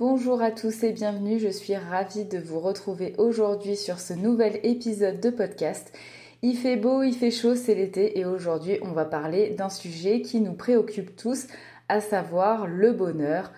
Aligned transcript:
Bonjour 0.00 0.40
à 0.40 0.50
tous 0.50 0.82
et 0.82 0.92
bienvenue, 0.92 1.38
je 1.38 1.50
suis 1.50 1.76
ravie 1.76 2.24
de 2.24 2.38
vous 2.38 2.58
retrouver 2.58 3.14
aujourd'hui 3.18 3.76
sur 3.76 4.00
ce 4.00 4.14
nouvel 4.14 4.58
épisode 4.62 5.20
de 5.20 5.28
podcast. 5.28 5.92
Il 6.40 6.56
fait 6.56 6.76
beau, 6.76 7.02
il 7.02 7.12
fait 7.12 7.30
chaud, 7.30 7.54
c'est 7.54 7.74
l'été 7.74 8.18
et 8.18 8.24
aujourd'hui 8.24 8.78
on 8.80 8.92
va 8.92 9.04
parler 9.04 9.50
d'un 9.50 9.68
sujet 9.68 10.22
qui 10.22 10.40
nous 10.40 10.54
préoccupe 10.54 11.16
tous, 11.16 11.48
à 11.90 12.00
savoir 12.00 12.66
le 12.66 12.92
bonheur. 12.92 13.52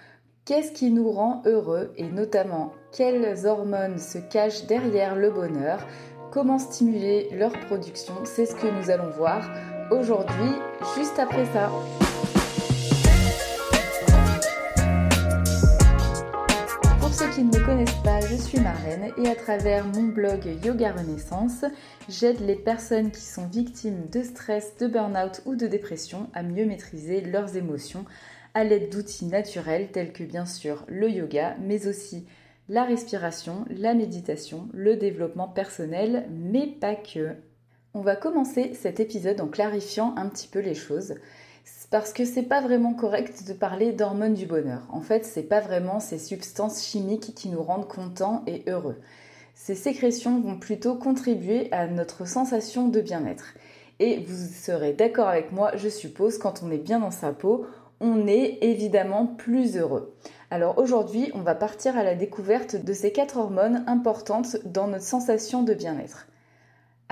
Qu'est-ce 0.44 0.72
qui 0.72 0.90
nous 0.90 1.12
rend 1.12 1.42
heureux 1.47 1.92
et 1.97 2.08
notamment 2.08 2.72
quelles 2.90 3.47
hormones 3.47 3.99
se 3.99 4.19
cachent 4.19 4.67
derrière 4.67 5.15
le 5.15 5.31
bonheur? 5.31 5.87
Comment 6.33 6.59
stimuler 6.59 7.29
leur 7.31 7.53
production? 7.53 8.15
C'est 8.24 8.47
ce 8.47 8.56
que 8.56 8.67
nous 8.67 8.90
allons 8.90 9.11
voir 9.11 9.49
aujourd'hui, 9.93 10.51
juste 10.97 11.21
après 11.21 11.45
ça. 11.53 11.71
Ne 17.45 17.59
me 17.59 17.66
connaissent 17.66 18.02
pas, 18.05 18.20
je 18.20 18.37
suis 18.37 18.60
Marlène 18.60 19.10
et 19.16 19.28
à 19.28 19.34
travers 19.34 19.84
mon 19.84 20.05
blog 20.05 20.45
Yoga 20.64 20.92
Renaissance, 20.92 21.64
j'aide 22.09 22.41
les 22.41 22.55
personnes 22.55 23.10
qui 23.10 23.23
sont 23.23 23.46
victimes 23.46 24.06
de 24.12 24.23
stress, 24.23 24.77
de 24.77 24.87
burn-out 24.87 25.42
ou 25.45 25.56
de 25.56 25.66
dépression 25.66 26.28
à 26.34 26.45
mieux 26.45 26.66
maîtriser 26.66 27.20
leurs 27.20 27.56
émotions 27.56 28.05
à 28.55 28.62
l'aide 28.62 28.92
d'outils 28.92 29.27
naturels 29.27 29.91
tels 29.91 30.12
que 30.12 30.23
bien 30.23 30.47
sûr 30.47 30.84
le 30.86 31.10
yoga, 31.10 31.56
mais 31.60 31.88
aussi 31.88 32.27
la 32.69 32.84
respiration, 32.84 33.64
la 33.70 33.95
méditation, 33.95 34.69
le 34.72 34.97
développement 34.97 35.48
personnel, 35.48 36.28
mais 36.30 36.69
pas 36.69 36.95
que. 36.95 37.30
On 37.92 38.02
va 38.02 38.14
commencer 38.14 38.72
cet 38.74 39.00
épisode 39.00 39.41
en 39.41 39.48
clarifiant 39.48 40.14
un 40.16 40.28
petit 40.28 40.48
peu 40.48 40.61
les 40.61 40.74
choses 40.74 41.14
parce 41.92 42.14
que 42.14 42.24
c'est 42.24 42.42
pas 42.42 42.62
vraiment 42.62 42.95
correct 42.95 43.46
de 43.46 43.52
parler 43.52 43.92
d'hormones 43.92 44.33
du 44.33 44.46
bonheur. 44.46 44.80
En 44.91 45.02
fait, 45.02 45.27
c'est 45.27 45.42
pas 45.42 45.60
vraiment 45.60 46.00
ces 46.00 46.19
substances 46.19 46.87
chimiques 46.87 47.34
qui 47.37 47.50
nous 47.50 47.62
rendent 47.62 47.87
contents 47.87 48.42
et 48.46 48.62
heureux. 48.66 48.96
Ces 49.55 49.75
sécrétions 49.75 50.41
vont 50.41 50.58
plutôt 50.58 50.94
contribuer 50.94 51.70
à 51.70 51.86
notre 51.86 52.27
sensation 52.27 52.89
de 52.89 53.03
bien-être. 53.03 53.55
Et 54.00 54.20
vous 54.20 54.48
serez 54.55 54.94
d'accord 54.94 55.28
avec 55.28 55.53
moi, 55.53 55.70
je 55.77 55.91
suppose, 55.91 56.39
quand 56.39 56.62
on 56.62 56.70
est 56.70 56.78
bien 56.78 56.98
dans 56.98 57.11
sa 57.11 57.31
peau, 57.31 57.66
on 58.00 58.27
est 58.27 58.59
évidemment 58.62 59.27
plus 59.27 59.77
heureux. 59.77 60.16
Alors 60.50 60.78
aujourd'hui, 60.78 61.31
on 61.34 61.42
va 61.42 61.55
partir 61.55 61.98
à 61.98 62.05
la 62.05 62.14
découverte 62.14 62.75
de 62.75 62.92
ces 62.94 63.12
quatre 63.12 63.36
hormones 63.36 63.84
importantes 63.86 64.56
dans 64.64 64.88
notre 64.88 65.05
sensation 65.05 65.62
de 65.62 65.75
bien-être. 65.75 66.27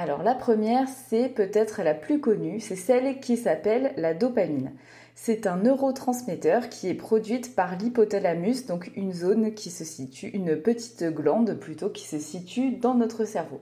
Alors 0.03 0.23
la 0.23 0.35
première, 0.35 0.89
c'est 0.89 1.29
peut-être 1.29 1.83
la 1.83 1.93
plus 1.93 2.21
connue, 2.21 2.59
c'est 2.59 2.75
celle 2.75 3.21
qui 3.21 3.37
s'appelle 3.37 3.93
la 3.99 4.15
dopamine. 4.15 4.73
C'est 5.15 5.47
un 5.47 5.59
neurotransmetteur 5.59 6.71
qui 6.71 6.89
est 6.89 6.95
produite 6.95 7.55
par 7.55 7.77
l'hypothalamus, 7.77 8.65
donc 8.65 8.91
une 8.97 9.13
zone 9.13 9.53
qui 9.53 9.69
se 9.69 9.85
situe, 9.85 10.29
une 10.29 10.57
petite 10.57 11.05
glande 11.05 11.53
plutôt 11.53 11.91
qui 11.91 12.07
se 12.07 12.19
situe 12.19 12.71
dans 12.71 12.95
notre 12.95 13.27
cerveau. 13.27 13.61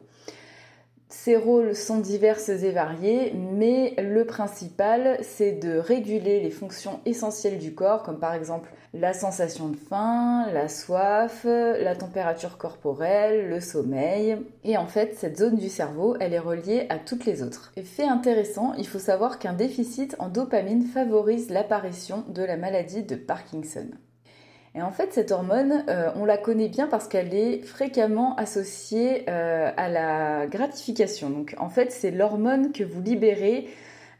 Ses 1.10 1.36
rôles 1.36 1.74
sont 1.74 2.00
divers 2.00 2.38
et 2.50 2.70
variés, 2.70 3.32
mais 3.34 3.94
le 3.96 4.26
principal, 4.26 5.16
c'est 5.22 5.52
de 5.52 5.78
réguler 5.78 6.40
les 6.40 6.50
fonctions 6.50 7.00
essentielles 7.06 7.58
du 7.58 7.74
corps, 7.74 8.02
comme 8.02 8.18
par 8.18 8.34
exemple 8.34 8.68
la 8.92 9.14
sensation 9.14 9.68
de 9.68 9.76
faim, 9.76 10.46
la 10.52 10.68
soif, 10.68 11.44
la 11.44 11.96
température 11.96 12.58
corporelle, 12.58 13.48
le 13.48 13.60
sommeil. 13.60 14.36
Et 14.64 14.76
en 14.76 14.86
fait, 14.86 15.14
cette 15.14 15.38
zone 15.38 15.56
du 15.56 15.70
cerveau, 15.70 16.14
elle 16.20 16.34
est 16.34 16.38
reliée 16.38 16.86
à 16.90 16.98
toutes 16.98 17.24
les 17.24 17.42
autres. 17.42 17.72
Et 17.76 17.82
fait 17.82 18.04
intéressant, 18.04 18.74
il 18.74 18.86
faut 18.86 18.98
savoir 18.98 19.38
qu'un 19.38 19.54
déficit 19.54 20.14
en 20.18 20.28
dopamine 20.28 20.84
favorise 20.84 21.48
l'apparition 21.48 22.24
de 22.28 22.42
la 22.42 22.58
maladie 22.58 23.02
de 23.02 23.16
Parkinson. 23.16 23.88
Et 24.78 24.82
en 24.82 24.92
fait, 24.92 25.12
cette 25.12 25.32
hormone, 25.32 25.82
euh, 25.88 26.12
on 26.14 26.24
la 26.24 26.38
connaît 26.38 26.68
bien 26.68 26.86
parce 26.86 27.08
qu'elle 27.08 27.34
est 27.34 27.62
fréquemment 27.62 28.36
associée 28.36 29.24
euh, 29.28 29.72
à 29.76 29.88
la 29.88 30.46
gratification. 30.46 31.30
Donc 31.30 31.56
en 31.58 31.68
fait, 31.68 31.90
c'est 31.90 32.12
l'hormone 32.12 32.70
que 32.70 32.84
vous 32.84 33.02
libérez 33.02 33.66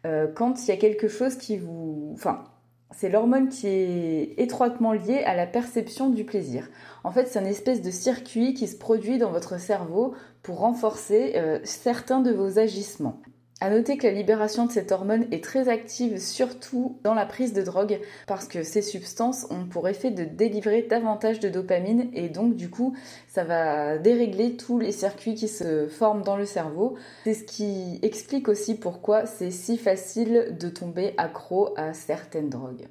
euh, 0.05 0.27
quand 0.27 0.65
il 0.65 0.69
y 0.71 0.73
a 0.73 0.77
quelque 0.77 1.07
chose 1.07 1.37
qui 1.37 1.59
vous... 1.59 2.11
Enfin, 2.13 2.43
c'est 2.91 3.09
l'hormone 3.09 3.51
qui 3.51 3.69
est 3.69 4.35
étroitement 4.39 4.93
liée 4.93 5.23
à 5.25 5.37
la 5.37 5.47
perception 5.47 6.11
du 6.11 6.25
plaisir. 6.25 6.69
En 7.05 7.13
fait, 7.13 7.27
c'est 7.29 7.39
une 7.39 7.47
espèce 7.47 7.81
de 7.81 7.93
circuit 7.93 8.53
qui 8.53 8.67
se 8.67 8.77
produit 8.77 9.19
dans 9.19 9.31
votre 9.31 9.61
cerveau 9.61 10.17
pour 10.43 10.59
renforcer 10.59 11.41
certains 11.63 12.21
de 12.21 12.33
vos 12.33 12.59
agissements. 12.59 13.21
À 13.61 13.71
noter 13.71 13.97
que 13.97 14.07
la 14.07 14.13
libération 14.13 14.67
de 14.67 14.71
cette 14.71 14.93
hormone 14.93 15.27
est 15.33 15.43
très 15.43 15.69
active, 15.69 16.21
surtout 16.21 16.97
dans 17.03 17.15
la 17.15 17.27
prise 17.27 17.53
de 17.53 17.63
drogue, 17.63 17.99
parce 18.29 18.47
que 18.47 18.63
ces 18.63 18.83
substances 18.83 19.49
ont 19.51 19.65
pour 19.65 19.89
effet 19.89 20.13
de 20.13 20.23
délivrer 20.23 20.83
davantage 20.83 21.41
de 21.41 21.49
dopamine 21.49 22.09
et 22.13 22.29
donc 22.29 22.55
du 22.55 22.71
coup 22.71 22.97
ça 23.27 23.43
va 23.43 23.99
dérégler 23.99 24.57
tous 24.57 24.79
les 24.79 24.93
circuits 24.93 25.35
qui 25.35 25.49
se 25.49 25.89
forment 25.89 26.23
dans 26.23 26.37
le 26.37 26.47
cerveau. 26.47 26.95
C'est 27.25 27.35
ce 27.35 27.43
qui 27.43 27.99
explique 28.03 28.49
aussi 28.49 28.77
pourquoi 28.77 29.27
c'est 29.27 29.51
si 29.51 29.77
facile 29.77 30.57
de 30.57 30.69
tomber 30.69 31.15
accro 31.17 31.75
à 31.77 31.95
certaines 31.95 32.51
drogues. 32.51 32.87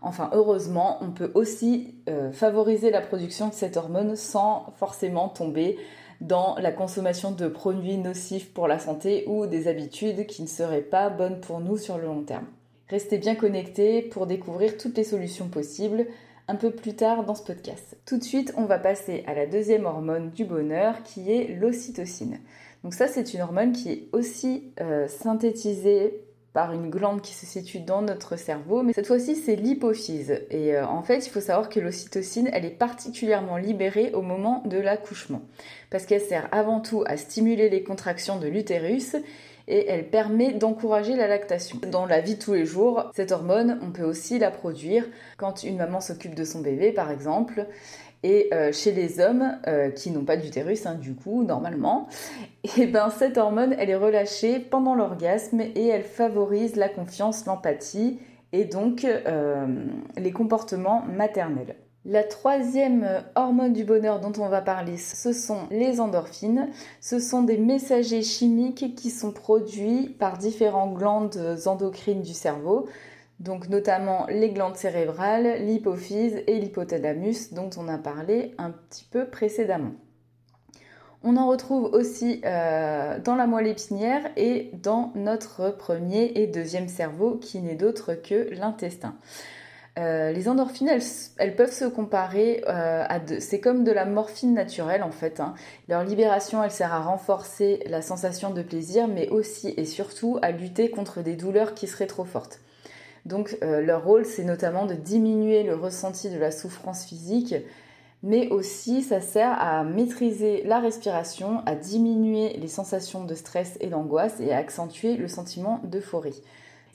Enfin, 0.00 0.30
heureusement, 0.32 0.98
on 1.02 1.10
peut 1.10 1.30
aussi 1.34 1.94
euh, 2.08 2.30
favoriser 2.30 2.90
la 2.90 3.00
production 3.00 3.48
de 3.48 3.54
cette 3.54 3.76
hormone 3.76 4.14
sans 4.16 4.72
forcément 4.76 5.28
tomber 5.28 5.78
dans 6.20 6.56
la 6.56 6.72
consommation 6.72 7.30
de 7.30 7.48
produits 7.48 7.98
nocifs 7.98 8.52
pour 8.52 8.68
la 8.68 8.78
santé 8.78 9.24
ou 9.26 9.46
des 9.46 9.68
habitudes 9.68 10.26
qui 10.26 10.42
ne 10.42 10.48
seraient 10.48 10.80
pas 10.80 11.10
bonnes 11.10 11.40
pour 11.40 11.60
nous 11.60 11.76
sur 11.76 11.98
le 11.98 12.06
long 12.06 12.22
terme. 12.22 12.46
Restez 12.88 13.18
bien 13.18 13.34
connectés 13.34 14.02
pour 14.02 14.26
découvrir 14.26 14.76
toutes 14.76 14.96
les 14.96 15.04
solutions 15.04 15.48
possibles 15.48 16.06
un 16.48 16.54
peu 16.54 16.70
plus 16.70 16.94
tard 16.94 17.24
dans 17.24 17.34
ce 17.34 17.42
podcast. 17.42 17.96
Tout 18.06 18.18
de 18.18 18.22
suite, 18.22 18.54
on 18.56 18.64
va 18.64 18.78
passer 18.78 19.24
à 19.26 19.34
la 19.34 19.46
deuxième 19.46 19.84
hormone 19.84 20.30
du 20.30 20.44
bonheur 20.44 21.02
qui 21.02 21.32
est 21.32 21.48
l'ocytocine. 21.48 22.38
Donc 22.84 22.94
ça, 22.94 23.08
c'est 23.08 23.34
une 23.34 23.40
hormone 23.40 23.72
qui 23.72 23.90
est 23.90 24.08
aussi 24.12 24.70
euh, 24.80 25.08
synthétisée 25.08 26.20
par 26.56 26.72
une 26.72 26.88
glande 26.88 27.20
qui 27.20 27.34
se 27.34 27.44
situe 27.44 27.80
dans 27.80 28.00
notre 28.00 28.36
cerveau, 28.38 28.82
mais 28.82 28.94
cette 28.94 29.06
fois-ci 29.06 29.36
c'est 29.36 29.56
l'hypophyse. 29.56 30.40
Et 30.48 30.74
euh, 30.74 30.86
en 30.86 31.02
fait, 31.02 31.26
il 31.26 31.28
faut 31.28 31.42
savoir 31.42 31.68
que 31.68 31.80
l'ocytocine, 31.80 32.48
elle 32.50 32.64
est 32.64 32.70
particulièrement 32.70 33.58
libérée 33.58 34.10
au 34.14 34.22
moment 34.22 34.62
de 34.64 34.78
l'accouchement, 34.78 35.42
parce 35.90 36.06
qu'elle 36.06 36.22
sert 36.22 36.48
avant 36.52 36.80
tout 36.80 37.04
à 37.04 37.18
stimuler 37.18 37.68
les 37.68 37.82
contractions 37.82 38.38
de 38.38 38.48
l'utérus 38.48 39.16
et 39.68 39.86
elle 39.88 40.08
permet 40.08 40.54
d'encourager 40.54 41.14
la 41.14 41.28
lactation. 41.28 41.78
Dans 41.90 42.06
la 42.06 42.20
vie 42.20 42.36
de 42.36 42.42
tous 42.42 42.54
les 42.54 42.64
jours, 42.64 43.10
cette 43.14 43.32
hormone, 43.32 43.78
on 43.82 43.90
peut 43.90 44.04
aussi 44.04 44.38
la 44.38 44.50
produire 44.50 45.04
quand 45.36 45.62
une 45.62 45.76
maman 45.76 46.00
s'occupe 46.00 46.34
de 46.34 46.44
son 46.44 46.62
bébé 46.62 46.90
par 46.90 47.10
exemple. 47.10 47.66
Et 48.22 48.48
euh, 48.52 48.72
chez 48.72 48.92
les 48.92 49.20
hommes 49.20 49.56
euh, 49.66 49.90
qui 49.90 50.10
n'ont 50.10 50.24
pas 50.24 50.36
d'utérus, 50.36 50.86
hein, 50.86 50.94
du 50.94 51.14
coup, 51.14 51.44
normalement, 51.44 52.08
et 52.64 52.70
eh 52.78 52.86
ben, 52.86 53.10
cette 53.10 53.38
hormone, 53.38 53.74
elle 53.78 53.90
est 53.90 53.96
relâchée 53.96 54.58
pendant 54.58 54.94
l'orgasme 54.94 55.60
et 55.60 55.86
elle 55.86 56.02
favorise 56.02 56.76
la 56.76 56.88
confiance, 56.88 57.46
l'empathie 57.46 58.18
et 58.52 58.64
donc 58.64 59.04
euh, 59.04 59.66
les 60.16 60.32
comportements 60.32 61.02
maternels. 61.02 61.76
La 62.04 62.22
troisième 62.22 63.24
hormone 63.34 63.72
du 63.72 63.82
bonheur 63.82 64.20
dont 64.20 64.32
on 64.40 64.48
va 64.48 64.60
parler, 64.60 64.96
ce 64.96 65.32
sont 65.32 65.66
les 65.72 66.00
endorphines. 66.00 66.68
Ce 67.00 67.18
sont 67.18 67.42
des 67.42 67.56
messagers 67.56 68.22
chimiques 68.22 68.94
qui 68.94 69.10
sont 69.10 69.32
produits 69.32 70.14
par 70.16 70.38
différentes 70.38 70.94
glandes 70.94 71.36
endocrines 71.66 72.22
du 72.22 72.32
cerveau 72.32 72.86
donc 73.40 73.68
notamment 73.68 74.26
les 74.28 74.50
glandes 74.50 74.76
cérébrales, 74.76 75.64
l'hypophyse 75.64 76.42
et 76.46 76.58
l'hypothalamus 76.58 77.52
dont 77.52 77.70
on 77.76 77.88
a 77.88 77.98
parlé 77.98 78.54
un 78.58 78.70
petit 78.70 79.04
peu 79.04 79.26
précédemment. 79.26 79.92
On 81.22 81.36
en 81.36 81.48
retrouve 81.48 81.84
aussi 81.92 82.40
euh, 82.44 83.18
dans 83.18 83.34
la 83.34 83.46
moelle 83.46 83.66
épinière 83.66 84.30
et 84.36 84.70
dans 84.74 85.12
notre 85.14 85.70
premier 85.70 86.32
et 86.36 86.46
deuxième 86.46 86.88
cerveau 86.88 87.36
qui 87.36 87.60
n'est 87.60 87.74
d'autre 87.74 88.14
que 88.14 88.48
l'intestin. 88.54 89.16
Euh, 89.98 90.30
les 90.30 90.46
endorphines, 90.46 90.90
elles, 91.38 91.56
peuvent 91.56 91.72
se 91.72 91.86
comparer 91.86 92.62
euh, 92.68 93.04
à 93.08 93.18
deux. 93.18 93.40
C'est 93.40 93.60
comme 93.60 93.82
de 93.82 93.92
la 93.92 94.04
morphine 94.04 94.52
naturelle 94.52 95.02
en 95.02 95.10
fait. 95.10 95.40
Hein. 95.40 95.54
Leur 95.88 96.04
libération, 96.04 96.62
elle 96.62 96.70
sert 96.70 96.92
à 96.92 97.00
renforcer 97.00 97.82
la 97.86 98.02
sensation 98.02 98.50
de 98.50 98.62
plaisir, 98.62 99.08
mais 99.08 99.28
aussi 99.30 99.72
et 99.76 99.86
surtout 99.86 100.38
à 100.42 100.50
lutter 100.50 100.90
contre 100.90 101.22
des 101.22 101.34
douleurs 101.34 101.74
qui 101.74 101.86
seraient 101.86 102.06
trop 102.06 102.24
fortes. 102.24 102.60
Donc 103.26 103.58
euh, 103.64 103.80
leur 103.80 104.04
rôle, 104.04 104.24
c'est 104.24 104.44
notamment 104.44 104.86
de 104.86 104.94
diminuer 104.94 105.64
le 105.64 105.74
ressenti 105.74 106.30
de 106.30 106.38
la 106.38 106.52
souffrance 106.52 107.04
physique, 107.04 107.56
mais 108.22 108.48
aussi 108.50 109.02
ça 109.02 109.20
sert 109.20 109.60
à 109.60 109.82
maîtriser 109.82 110.62
la 110.64 110.78
respiration, 110.78 111.60
à 111.66 111.74
diminuer 111.74 112.56
les 112.56 112.68
sensations 112.68 113.24
de 113.24 113.34
stress 113.34 113.78
et 113.80 113.88
d'angoisse 113.88 114.38
et 114.38 114.52
à 114.52 114.58
accentuer 114.58 115.16
le 115.16 115.26
sentiment 115.26 115.80
d'euphorie. 115.82 116.40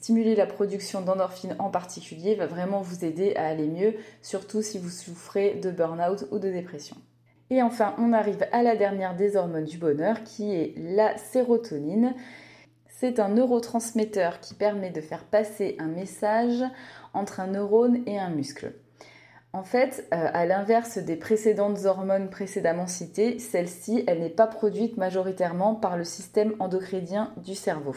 Stimuler 0.00 0.34
la 0.34 0.46
production 0.46 1.02
d'endorphines 1.02 1.54
en 1.58 1.68
particulier 1.68 2.34
va 2.34 2.46
vraiment 2.46 2.80
vous 2.80 3.04
aider 3.04 3.34
à 3.36 3.46
aller 3.46 3.68
mieux, 3.68 3.94
surtout 4.22 4.62
si 4.62 4.78
vous 4.78 4.88
souffrez 4.88 5.60
de 5.62 5.70
burn-out 5.70 6.26
ou 6.30 6.38
de 6.38 6.50
dépression. 6.50 6.96
Et 7.50 7.60
enfin, 7.60 7.94
on 7.98 8.14
arrive 8.14 8.46
à 8.52 8.62
la 8.62 8.74
dernière 8.74 9.14
des 9.14 9.36
hormones 9.36 9.66
du 9.66 9.76
bonheur 9.76 10.24
qui 10.24 10.54
est 10.54 10.74
la 10.78 11.18
sérotonine. 11.18 12.14
C'est 13.02 13.18
un 13.18 13.30
neurotransmetteur 13.30 14.38
qui 14.38 14.54
permet 14.54 14.90
de 14.90 15.00
faire 15.00 15.24
passer 15.24 15.74
un 15.80 15.88
message 15.88 16.62
entre 17.14 17.40
un 17.40 17.48
neurone 17.48 18.04
et 18.06 18.16
un 18.16 18.30
muscle. 18.30 18.74
En 19.52 19.64
fait, 19.64 20.06
euh, 20.14 20.28
à 20.32 20.46
l'inverse 20.46 20.98
des 20.98 21.16
précédentes 21.16 21.84
hormones 21.84 22.30
précédemment 22.30 22.86
citées, 22.86 23.40
celle-ci, 23.40 24.04
elle 24.06 24.20
n'est 24.20 24.30
pas 24.30 24.46
produite 24.46 24.98
majoritairement 24.98 25.74
par 25.74 25.96
le 25.96 26.04
système 26.04 26.54
endocrinien 26.60 27.32
du 27.44 27.56
cerveau. 27.56 27.96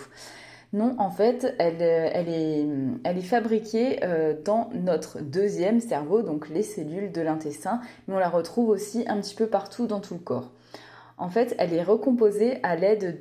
Non, 0.73 0.95
en 0.97 1.11
fait, 1.11 1.53
elle, 1.59 1.83
euh, 1.83 2.97
est, 3.05 3.21
fabriquée 3.21 4.03
euh, 4.03 4.33
dans 4.43 4.71
notre 4.73 5.21
deuxième 5.21 5.81
cerveau, 5.81 6.23
donc 6.23 6.49
les 6.49 6.63
cellules 6.63 7.11
de 7.11 7.21
l'intestin, 7.21 7.79
mais 8.07 8.15
on 8.15 8.19
la 8.19 8.29
retrouve 8.29 8.69
aussi 8.69 9.05
un 9.07 9.21
petit 9.21 9.35
peu 9.35 9.45
partout 9.45 9.85
dans 9.85 9.99
tout 9.99 10.15
le 10.15 10.19
corps. 10.19 10.49
En 11.17 11.29
fait, 11.29 11.55
elle 11.59 11.73
est 11.73 11.83
recomposée 11.83 12.57
à 12.63 12.75
l'aide 12.75 13.19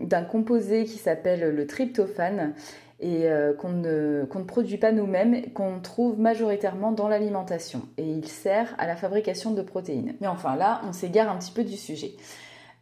d'un 0.00 0.22
composé 0.22 0.84
qui 0.84 0.98
s'appelle 0.98 1.54
le 1.54 1.66
tryptophane 1.66 2.54
et 3.00 3.28
euh, 3.28 3.54
qu'on 3.54 3.70
ne, 3.70 4.24
produit 4.46 4.76
pas 4.76 4.92
nous-mêmes, 4.92 5.52
qu'on 5.52 5.80
trouve 5.80 6.20
majoritairement 6.20 6.92
dans 6.92 7.08
l'alimentation. 7.08 7.82
Et 7.96 8.04
il 8.04 8.28
sert 8.28 8.74
à 8.78 8.86
la 8.86 8.96
fabrication 8.96 9.52
de 9.52 9.62
protéines. 9.62 10.14
Mais 10.20 10.28
enfin 10.28 10.54
là, 10.54 10.82
on 10.86 10.92
s'égare 10.92 11.30
un 11.30 11.38
petit 11.38 11.52
peu 11.52 11.64
du 11.64 11.76
sujet. 11.76 12.12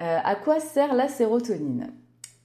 à 0.01 0.35
quoi 0.37 0.61
sert 0.61 0.95
la 0.95 1.09
sérotonine? 1.09 1.93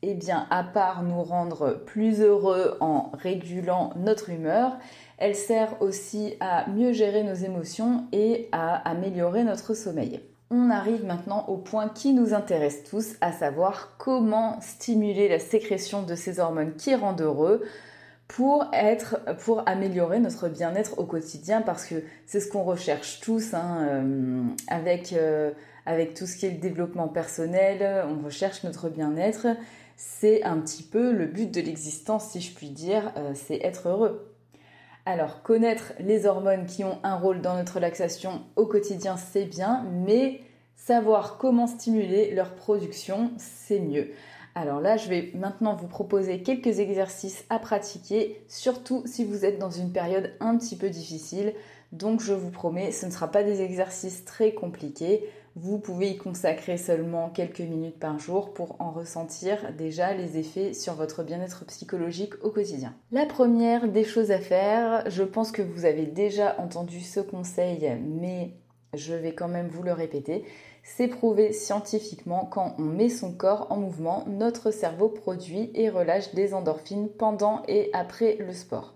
Eh 0.05 0.15
bien, 0.15 0.47
à 0.49 0.65
part 0.65 1.01
nous 1.01 1.23
rendre 1.23 1.81
plus 1.85 2.21
heureux 2.21 2.75
en 2.81 3.09
régulant 3.13 3.91
notre 3.95 4.29
humeur, 4.31 4.77
elle 5.17 5.33
sert 5.33 5.81
aussi 5.81 6.35
à 6.41 6.69
mieux 6.69 6.91
gérer 6.91 7.23
nos 7.23 7.33
émotions 7.33 8.03
et 8.11 8.49
à 8.51 8.75
améliorer 8.89 9.45
notre 9.45 9.73
sommeil. 9.73 10.19
On 10.49 10.69
arrive 10.69 11.05
maintenant 11.05 11.45
au 11.47 11.57
point 11.57 11.89
qui 11.89 12.13
nous 12.13 12.33
intéresse 12.33 12.83
tous, 12.83 13.15
à 13.21 13.31
savoir 13.31 13.95
comment 13.97 14.59
stimuler 14.61 15.27
la 15.27 15.39
sécrétion 15.39 16.03
de 16.03 16.15
ces 16.15 16.39
hormones 16.39 16.75
qui 16.75 16.93
rendent 16.95 17.21
heureux 17.21 17.63
pour 18.27 18.65
être, 18.73 19.19
pour 19.43 19.67
améliorer 19.67 20.19
notre 20.19 20.49
bien-être 20.49 20.99
au 20.99 21.05
quotidien, 21.05 21.61
parce 21.61 21.85
que 21.85 22.03
c'est 22.25 22.39
ce 22.39 22.49
qu'on 22.49 22.63
recherche 22.63 23.19
tous 23.19 23.53
hein, 23.53 23.87
euh, 23.89 24.43
avec, 24.67 25.13
euh, 25.13 25.51
avec 25.85 26.13
tout 26.13 26.25
ce 26.25 26.37
qui 26.37 26.45
est 26.45 26.51
le 26.51 26.57
développement 26.57 27.07
personnel. 27.07 28.05
On 28.07 28.23
recherche 28.23 28.63
notre 28.63 28.89
bien-être 28.89 29.47
c'est 29.97 30.43
un 30.43 30.57
petit 30.59 30.83
peu 30.83 31.11
le 31.11 31.25
but 31.25 31.51
de 31.51 31.61
l'existence, 31.61 32.29
si 32.31 32.41
je 32.41 32.53
puis 32.53 32.69
dire, 32.69 33.11
euh, 33.17 33.31
c'est 33.35 33.59
être 33.63 33.89
heureux. 33.89 34.32
Alors, 35.05 35.41
connaître 35.41 35.91
les 35.99 36.25
hormones 36.25 36.65
qui 36.65 36.85
ont 36.85 36.99
un 37.03 37.17
rôle 37.17 37.41
dans 37.41 37.55
notre 37.55 37.75
relaxation 37.75 38.41
au 38.55 38.65
quotidien, 38.65 39.17
c'est 39.17 39.43
bien, 39.43 39.85
mais 39.91 40.39
savoir 40.77 41.37
comment 41.37 41.67
stimuler 41.67 42.33
leur 42.33 42.55
production, 42.55 43.31
c'est 43.37 43.79
mieux. 43.79 44.11
Alors 44.55 44.79
là, 44.79 44.95
je 44.95 45.09
vais 45.09 45.31
maintenant 45.35 45.75
vous 45.75 45.87
proposer 45.87 46.41
quelques 46.41 46.79
exercices 46.79 47.43
à 47.49 47.59
pratiquer, 47.59 48.45
surtout 48.47 49.03
si 49.05 49.25
vous 49.25 49.43
êtes 49.43 49.59
dans 49.59 49.71
une 49.71 49.91
période 49.91 50.31
un 50.39 50.57
petit 50.57 50.77
peu 50.77 50.89
difficile. 50.89 51.53
Donc 51.91 52.21
je 52.21 52.33
vous 52.33 52.51
promets, 52.51 52.91
ce 52.91 53.05
ne 53.05 53.11
sera 53.11 53.29
pas 53.29 53.43
des 53.43 53.61
exercices 53.61 54.23
très 54.23 54.53
compliqués 54.53 55.29
vous 55.55 55.77
pouvez 55.77 56.09
y 56.11 56.17
consacrer 56.17 56.77
seulement 56.77 57.29
quelques 57.29 57.59
minutes 57.59 57.99
par 57.99 58.17
jour 58.17 58.53
pour 58.53 58.75
en 58.79 58.91
ressentir 58.91 59.71
déjà 59.77 60.13
les 60.13 60.37
effets 60.37 60.73
sur 60.73 60.95
votre 60.95 61.23
bien-être 61.23 61.65
psychologique 61.65 62.33
au 62.43 62.49
quotidien. 62.49 62.95
La 63.11 63.25
première 63.25 63.87
des 63.87 64.03
choses 64.03 64.31
à 64.31 64.39
faire, 64.39 65.09
je 65.09 65.23
pense 65.23 65.51
que 65.51 65.61
vous 65.61 65.85
avez 65.85 66.05
déjà 66.05 66.59
entendu 66.59 67.01
ce 67.01 67.19
conseil, 67.19 67.97
mais 68.03 68.51
je 68.93 69.13
vais 69.13 69.33
quand 69.33 69.47
même 69.47 69.67
vous 69.67 69.83
le 69.83 69.93
répéter, 69.93 70.43
c'est 70.83 71.07
prouvé 71.07 71.53
scientifiquement 71.53 72.45
quand 72.45 72.75
on 72.77 72.83
met 72.83 73.09
son 73.09 73.33
corps 73.33 73.67
en 73.69 73.77
mouvement, 73.77 74.25
notre 74.27 74.71
cerveau 74.71 75.07
produit 75.07 75.71
et 75.75 75.89
relâche 75.89 76.33
des 76.33 76.53
endorphines 76.53 77.09
pendant 77.09 77.63
et 77.67 77.89
après 77.93 78.35
le 78.39 78.53
sport. 78.53 78.93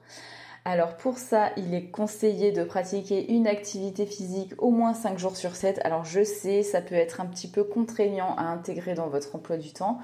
Alors 0.70 0.98
pour 0.98 1.18
ça, 1.18 1.52
il 1.56 1.74
est 1.74 1.86
conseillé 1.86 2.52
de 2.52 2.66
pratiquer 2.66 3.32
une 3.32 3.48
activité 3.48 4.06
physique 4.06 4.52
au 4.58 4.70
moins 4.70 4.94
5 4.94 5.18
jours 5.18 5.38
sur 5.38 5.56
7. 5.56 5.80
Alors 5.86 6.04
je 6.04 6.26
sais, 6.26 6.62
ça 6.62 6.82
peut 6.82 6.94
être 6.94 7.22
un 7.22 7.26
petit 7.26 7.48
peu 7.48 7.64
contraignant 7.64 8.36
à 8.36 8.42
intégrer 8.42 8.94
dans 8.94 9.08
votre 9.08 9.34
emploi 9.34 9.56
du 9.56 9.72
temps. 9.72 10.00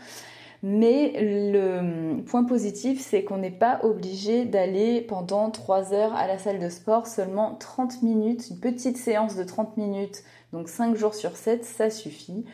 Mais 0.62 1.15
le 1.19 2.21
point 2.21 2.45
positif, 2.45 3.01
c'est 3.01 3.25
qu'on 3.25 3.39
n'est 3.39 3.51
pas 3.51 3.81
obligé 3.83 4.45
d'aller 4.45 5.01
pendant 5.01 5.51
3 5.51 5.94
heures 5.94 6.15
à 6.15 6.27
la 6.27 6.38
salle 6.38 6.60
de 6.60 6.69
sport, 6.69 7.07
seulement 7.07 7.56
30 7.56 8.01
minutes, 8.01 8.48
une 8.50 8.62
petite 8.62 8.95
séance 8.95 9.36
de 9.36 9.44
30 9.44 9.75
minutes, 9.75 10.24
donc 10.54 10.69
5 10.69 10.95
jours 10.95 11.13
sur 11.13 11.36
7, 11.36 11.65
ça 11.65 11.89
suffit. 11.89 12.45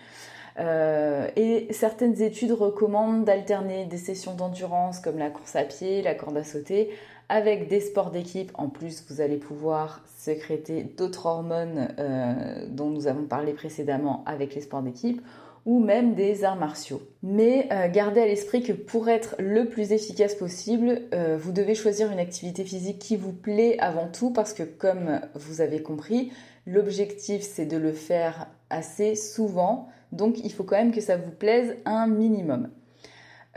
Euh, 0.58 1.30
et 1.36 1.72
certaines 1.72 2.20
études 2.24 2.54
recommandent 2.54 3.24
d'alterner 3.24 3.86
des 3.86 3.98
sessions 3.98 4.34
d'endurance 4.34 5.00
comme 5.00 5.20
la 5.20 5.30
course 5.30 5.56
à 5.56 5.64
pied, 5.64 6.02
la 6.02 6.16
corde 6.16 6.38
à 6.38 6.44
sauter, 6.44 6.90
avec 7.30 7.68
des 7.68 7.80
sports 7.80 8.12
d'équipe. 8.12 8.52
En 8.56 8.70
plus, 8.70 9.06
vous 9.10 9.22
allez 9.22 9.38
pouvoir 9.38 10.02
sécréter 10.18 10.84
d'autres 10.84 11.28
hormones 11.28 11.90
euh, 12.00 12.66
dont 12.68 12.90
nous 12.90 13.08
avons 13.08 13.24
parlé 13.24 13.54
précédemment 13.54 14.24
avec 14.26 14.56
les 14.56 14.62
sports 14.62 14.82
d'équipe 14.82 15.22
ou 15.66 15.80
même 15.80 16.16
des 16.16 16.44
arts 16.44 16.56
martiaux. 16.56 17.02
Mais 17.22 17.68
euh, 17.72 17.88
gardez 17.90 18.22
à 18.22 18.26
l'esprit 18.26 18.64
que 18.64 18.74
pour 18.74 19.08
être 19.10 19.36
le 19.40 19.66
plus 19.66 19.92
efficace 19.92 20.34
possible, 20.34 21.02
euh, 21.14 21.38
vous 21.40 21.52
devez 21.52 21.76
choisir 21.76 22.12
une 22.12 22.20
activité 22.20 22.64
physique 22.64 23.00
qui 23.00 23.16
vous 23.16 23.34
plaît 23.34 23.78
avant 23.80 24.08
tout 24.08 24.32
parce 24.32 24.54
que 24.54 24.64
comme 24.64 25.22
vous 25.36 25.62
avez 25.62 25.82
compris, 25.82 26.32
l'objectif 26.66 27.42
c'est 27.44 27.66
de 27.66 27.78
le 27.78 27.92
faire 27.92 28.48
assez 28.70 29.16
souvent, 29.16 29.90
donc 30.12 30.44
il 30.44 30.52
faut 30.52 30.64
quand 30.64 30.78
même 30.78 30.94
que 30.94 31.02
ça 31.02 31.18
vous 31.18 31.32
plaise 31.32 31.76
un 31.86 32.08
minimum. 32.08 32.70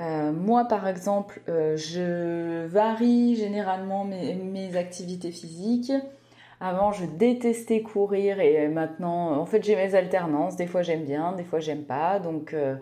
Euh, 0.03 0.33
moi, 0.33 0.65
par 0.65 0.89
exemple, 0.89 1.41
euh, 1.49 1.77
je 1.77 2.67
varie 2.67 3.37
généralement 3.37 4.05
mes, 4.05 4.77
activités 4.77 5.31
physiques. 5.31 5.93
Avant, 6.61 6.93
je 6.93 7.05
détestais 7.05 7.83
courir 7.83 8.41
et 8.41 8.69
maintenant, 8.69 9.39
en 9.39 9.47
fait, 9.47 9.63
j'ai 9.65 9.77
mes 9.77 9.95
alternances. 9.95 10.57
Des 10.57 10.67
fois, 10.67 10.83
j'aime 10.83 11.05
bien, 11.05 11.33
des 11.33 11.45
fois, 11.45 11.61
j'aime 11.61 11.85
pas. 11.85 12.19
Donc, 12.19 12.55
euh, 12.55 12.77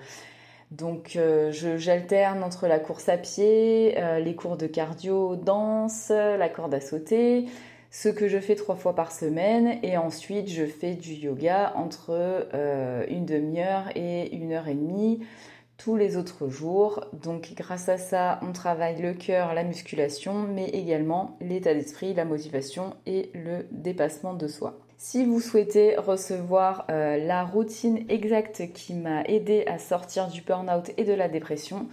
donc 0.70 1.19
j'alterne 1.50 2.44
entre 2.44 2.69
la 2.69 2.78
course 2.78 3.08
à 3.08 3.17
pied, 3.17 3.96
les 4.22 4.34
cours 4.37 4.56
de 4.56 4.69
cardio, 4.69 5.34
danse, 5.34 6.11
la 6.11 6.49
corde 6.49 6.72
à 6.75 6.81
sauter, 6.81 7.46
ce 7.90 8.08
que 8.08 8.28
je 8.28 8.38
fais 8.38 8.55
trois 8.55 8.76
fois 8.76 8.94
par 8.94 9.11
semaine. 9.11 9.81
Et 9.82 9.96
ensuite, 9.96 10.49
je 10.49 10.64
fais 10.64 10.94
du 10.94 11.14
yoga 11.14 11.72
entre 11.75 12.46
une 13.08 13.26
demi-heure 13.26 13.88
et 13.96 14.32
une 14.37 14.52
heure 14.52 14.69
et 14.69 14.75
demie 14.75 15.20
tous 15.82 15.97
les 15.97 16.17
autres 16.17 16.49
jours. 16.49 17.05
Donc 17.12 17.55
grâce 17.56 17.88
à 17.88 17.97
ça, 17.97 18.38
on 18.43 18.53
travaille 18.53 19.00
le 19.00 19.15
cœur, 19.15 19.55
la 19.55 19.65
musculation, 19.65 20.35
mais 20.35 20.69
également 20.69 21.38
l'état 21.41 21.73
d'esprit, 21.73 22.12
la 22.12 22.27
motivation 22.27 22.93
et 23.06 23.31
le 23.35 23.67
dépassement 23.71 24.35
de 24.35 24.47
soi. 24.47 24.79
Si 24.99 25.25
vous 25.25 25.41
souhaitez 25.41 25.97
recevoir 25.97 26.84
euh, 26.91 27.17
la 27.17 27.44
routine 27.44 28.05
exacte 28.10 28.75
qui 28.75 28.93
m'a 28.93 29.22
aidé 29.22 29.65
à 29.67 29.79
sortir 29.79 30.29
du 30.29 30.43
burn-out 30.43 30.91
et 30.99 31.05
de 31.05 31.15
la 31.15 31.29
dépression, 31.29 31.87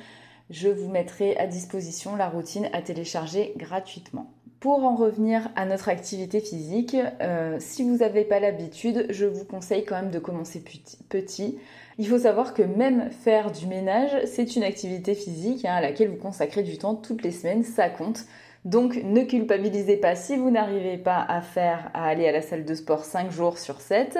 je 0.50 0.69
vous 0.69 0.88
mettrai 0.88 1.37
à 1.37 1.47
disposition 1.47 2.17
la 2.17 2.28
routine 2.28 2.69
à 2.73 2.83
télécharger 2.83 3.52
gratuitement. 3.57 4.33
Pour 4.61 4.83
en 4.83 4.97
revenir 4.97 5.50
à 5.55 5.67
notre 5.67 5.88
activité 5.88 6.40
physique, 6.40 6.97
euh, 7.21 7.59
si 7.61 7.85
vous 7.85 7.99
n'avez 7.99 8.25
pas 8.25 8.40
l'habitude, 8.40 9.07
je 9.11 9.25
vous 9.25 9.45
conseille 9.45 9.85
quand 9.85 9.95
même 9.95 10.11
de 10.11 10.19
commencer 10.19 10.61
petit. 11.09 11.59
Il 11.97 12.09
faut 12.09 12.19
savoir 12.19 12.55
que 12.55 12.62
même 12.62 13.11
faire 13.11 13.52
du 13.52 13.67
ménage, 13.67 14.11
c'est 14.25 14.57
une 14.57 14.64
activité 14.64 15.14
physique 15.14 15.64
hein, 15.64 15.75
à 15.75 15.81
laquelle 15.81 16.09
vous 16.09 16.17
consacrez 16.17 16.64
du 16.64 16.76
temps 16.76 16.97
toutes 16.97 17.23
les 17.23 17.31
semaines, 17.31 17.62
ça 17.62 17.88
compte. 17.88 18.25
Donc 18.64 19.00
ne 19.05 19.23
culpabilisez 19.23 19.97
pas 19.97 20.17
si 20.17 20.37
vous 20.37 20.50
n'arrivez 20.50 20.99
pas 20.99 21.25
à 21.28 21.40
faire, 21.40 21.93
à 21.95 22.09
aller 22.09 22.26
à 22.26 22.33
la 22.33 22.43
salle 22.43 22.64
de 22.64 22.75
sport 22.75 23.05
5 23.05 23.31
jours 23.31 23.59
sur 23.59 23.81
7. 23.81 24.19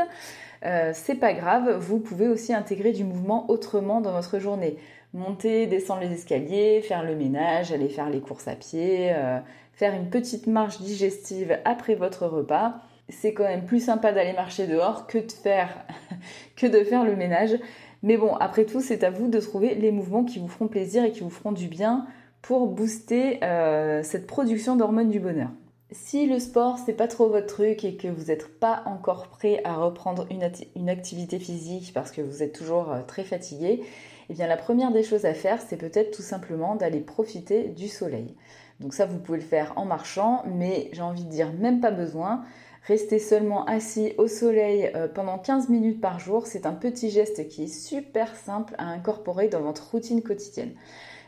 Euh, 0.65 0.93
c'est 0.95 1.17
pas 1.17 1.33
grave, 1.33 1.77
vous 1.79 1.99
pouvez 1.99 2.29
aussi 2.29 2.53
intégrer 2.53 2.93
du 2.93 3.05
mouvement 3.05 3.51
autrement 3.51 4.01
dans 4.01 4.13
votre 4.13 4.39
journée 4.39 4.77
monter, 5.19 5.67
descendre 5.67 6.01
les 6.03 6.13
escaliers, 6.13 6.81
faire 6.83 7.05
le 7.05 7.15
ménage, 7.15 7.73
aller 7.73 7.89
faire 7.89 8.09
les 8.09 8.21
courses 8.21 8.49
à 8.49 8.55
pied, 8.55 9.13
euh, 9.13 9.39
faire 9.73 9.95
une 9.95 10.09
petite 10.09 10.47
marche 10.47 10.81
digestive 10.81 11.59
après 11.65 11.95
votre 11.95 12.27
repas. 12.27 12.75
C'est 13.09 13.33
quand 13.33 13.45
même 13.45 13.65
plus 13.65 13.85
sympa 13.85 14.13
d'aller 14.13 14.33
marcher 14.33 14.67
dehors 14.67 15.07
que 15.09 15.19
de 15.19 16.85
faire 16.85 17.05
le 17.05 17.17
ménage. 17.17 17.57
Mais 18.03 18.17
bon, 18.17 18.35
après 18.37 18.65
tout, 18.65 18.81
c'est 18.81 19.03
à 19.03 19.11
vous 19.11 19.29
de 19.29 19.41
trouver 19.41 19.75
les 19.75 19.91
mouvements 19.91 20.25
qui 20.25 20.39
vous 20.39 20.49
feront 20.49 20.69
plaisir 20.69 21.05
et 21.05 21.11
qui 21.11 21.21
vous 21.21 21.31
feront 21.31 21.53
du 21.53 21.69
bien 21.69 22.07
pour 22.43 22.69
booster 22.69 23.43
euh, 23.43 24.03
cette 24.03 24.27
production 24.27 24.77
d'hormones 24.77 25.11
du 25.11 25.21
bonheur. 25.21 25.51
Si 25.91 26.27
le 26.27 26.39
sport 26.39 26.79
c'est 26.79 26.93
pas 26.93 27.09
trop 27.09 27.29
votre 27.29 27.47
truc 27.47 27.83
et 27.85 27.97
que 27.97 28.09
vous 28.09 28.25
n'êtes 28.25 28.59
pas 28.61 28.83
encore 28.85 29.29
prêt 29.29 29.63
à 29.65 29.75
reprendre 29.75 30.27
une, 30.31 30.51
une, 30.77 30.91
activité 30.91 31.39
physique 31.39 31.93
parce 31.95 32.11
que 32.11 32.21
vous 32.21 32.43
êtes 32.43 32.53
toujours 32.53 32.93
euh, 32.93 33.01
très 33.07 33.25
fatigué, 33.25 33.83
eh 34.31 34.35
bien 34.35 34.47
la 34.47 34.57
première 34.57 34.93
des 34.93 35.03
choses 35.03 35.25
à 35.25 35.35
faire, 35.35 35.61
c'est 35.61 35.77
peut-être 35.77 36.17
tout 36.17 36.23
simplement 36.23 36.77
d'aller 36.77 37.01
profiter 37.01 37.69
du 37.69 37.89
soleil. 37.89 38.35
Donc 38.81 38.95
ça, 38.95 39.07
vous 39.07 39.19
pouvez 39.19 39.39
le 39.39 39.45
faire 39.45 39.73
en 39.77 39.85
marchant, 39.85 40.43
mais 40.47 40.91
j'ai 40.93 41.03
envie 41.03 41.25
de 41.25 41.31
dire 41.31 41.53
même 41.53 41.81
pas 41.81 41.91
besoin. 41.91 42.45
Rester 42.87 43.19
seulement 43.19 43.65
assis 43.67 44.15
au 44.19 44.29
soleil 44.29 44.91
euh, 44.95 45.09
pendant 45.09 45.39
15 45.39 45.69
minutes 45.69 46.01
par 46.01 46.21
jour, 46.21 46.47
c'est 46.47 46.65
un 46.65 46.73
petit 46.73 47.11
geste 47.11 47.49
qui 47.49 47.65
est 47.65 47.67
super 47.67 48.35
simple 48.37 48.75
à 48.79 48.85
incorporer 48.85 49.49
dans 49.49 49.61
votre 49.61 49.91
routine 49.91 50.23
quotidienne. 50.23 50.73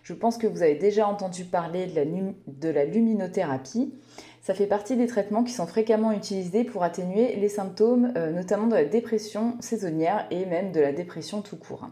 Je 0.03 0.15
pense 0.15 0.39
que 0.39 0.47
vous 0.47 0.63
avez 0.63 0.77
déjà 0.77 1.07
entendu 1.07 1.45
parler 1.45 1.87
de 1.87 2.69
la, 2.71 2.85
luminothérapie. 2.85 3.93
Ça 4.41 4.55
fait 4.55 4.67
partie 4.67 4.97
des 4.97 5.07
traitements 5.07 5.45
qui 5.45 5.53
sont 5.53 5.67
fréquemment 5.67 6.13
utilisés 6.13 6.65
pour 6.65 6.83
atténuer 6.83 7.37
les 7.37 7.51
symptômes, 7.51 8.13
euh, 8.17 8.33
notamment 8.33 8.67
de 8.67 8.75
la 8.75 8.85
dépression 8.85 9.57
saisonnière 9.61 10.27
et 10.31 10.47
même 10.47 10.73
de 10.73 10.81
la 10.81 10.93
dépression 10.93 11.43
tout 11.43 11.57
court. 11.57 11.89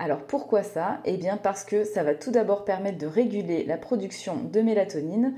Alors 0.00 0.22
pourquoi 0.22 0.62
ça? 0.62 1.00
Eh 1.04 1.18
bien 1.18 1.36
parce 1.36 1.62
que 1.62 1.84
ça 1.84 2.02
va 2.02 2.14
tout 2.14 2.30
d'abord 2.30 2.64
permettre 2.64 2.96
de 2.96 3.06
réguler 3.06 3.66
la 3.66 3.76
production 3.76 4.36
de 4.50 4.62
mélatonine 4.62 5.34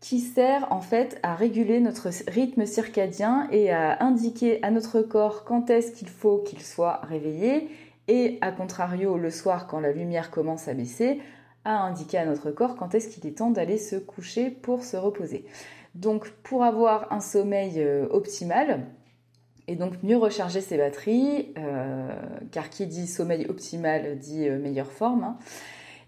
qui 0.00 0.20
sert 0.20 0.70
en 0.70 0.82
fait 0.82 1.18
à 1.22 1.34
réguler 1.34 1.80
notre 1.80 2.10
rythme 2.28 2.66
circadien 2.66 3.48
et 3.50 3.70
à 3.70 4.04
indiquer 4.04 4.62
à 4.62 4.70
notre 4.70 5.00
corps 5.00 5.44
quand 5.44 5.70
est-ce 5.70 5.92
qu'il 5.92 6.10
faut 6.10 6.40
qu'il 6.40 6.60
soit 6.60 7.00
réveillé 7.04 7.70
et 8.06 8.36
à 8.42 8.52
contrario 8.52 9.16
le 9.16 9.30
soir 9.30 9.66
quand 9.66 9.80
la 9.80 9.92
lumière 9.92 10.30
commence 10.30 10.68
à 10.68 10.74
baisser, 10.74 11.22
à 11.64 11.78
indiquer 11.78 12.18
à 12.18 12.26
notre 12.26 12.50
corps 12.50 12.76
quand 12.76 12.94
est-ce 12.94 13.08
qu'il 13.08 13.26
est 13.26 13.38
temps 13.38 13.50
d'aller 13.50 13.78
se 13.78 13.96
coucher 13.96 14.50
pour 14.50 14.84
se 14.84 14.98
reposer. 14.98 15.46
Donc 15.94 16.28
pour 16.42 16.64
avoir 16.64 17.10
un 17.14 17.20
sommeil 17.20 17.76
euh, 17.78 18.06
optimal, 18.10 18.84
et 19.68 19.76
donc 19.76 20.02
mieux 20.02 20.16
recharger 20.16 20.60
ses 20.60 20.76
batteries, 20.76 21.52
euh, 21.58 22.08
car 22.52 22.70
qui 22.70 22.86
dit 22.86 23.06
sommeil 23.06 23.46
optimal 23.48 24.18
dit 24.18 24.48
euh, 24.48 24.58
meilleure 24.58 24.92
forme, 24.92 25.24
hein, 25.24 25.38